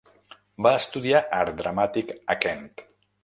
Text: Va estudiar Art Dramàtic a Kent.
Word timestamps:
Va 0.67 0.71
estudiar 0.77 1.19
Art 1.41 1.53
Dramàtic 1.61 2.11
a 2.35 2.39
Kent. 2.47 2.67